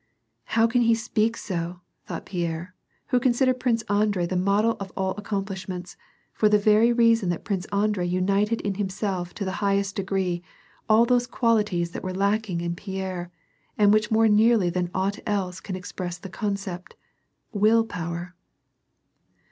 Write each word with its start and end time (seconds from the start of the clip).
"How 0.57 0.65
can 0.65 0.81
he 0.81 0.95
speak 0.95 1.37
so!" 1.37 1.81
thought 2.07 2.25
Pierre, 2.25 2.73
who 3.09 3.19
considered 3.19 3.59
Prince 3.59 3.83
Andrei 3.83 4.25
the 4.25 4.35
model 4.35 4.75
of 4.79 4.91
all 4.97 5.11
accomplishments, 5.15 5.95
for 6.33 6.49
the 6.49 6.57
very 6.57 6.91
reason 6.91 7.29
that 7.29 7.43
Prince 7.43 7.65
Andrei 7.65 8.07
united 8.07 8.61
in 8.61 8.73
himself 8.81 9.31
to 9.35 9.45
the 9.45 9.51
highest 9.61 9.95
degree, 9.95 10.41
all 10.89 11.05
those 11.05 11.27
qualities 11.27 11.91
that 11.91 12.01
were 12.01 12.15
lacking 12.15 12.61
in 12.61 12.73
Pierre, 12.75 13.29
and 13.77 13.93
which 13.93 14.09
more 14.09 14.27
nearly 14.27 14.71
than 14.71 14.89
aught 14.95 15.19
else 15.27 15.59
can 15.59 15.75
express 15.75 16.17
the 16.17 16.29
concept: 16.29 16.95
will 17.53 17.85
power. 17.85 18.33